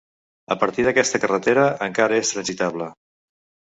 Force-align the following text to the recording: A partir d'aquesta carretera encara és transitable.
A 0.55 0.57
partir 0.63 0.85
d'aquesta 0.87 1.23
carretera 1.27 1.69
encara 1.91 2.21
és 2.25 2.35
transitable. 2.37 2.93